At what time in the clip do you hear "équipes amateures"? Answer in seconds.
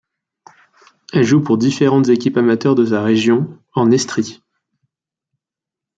2.09-2.73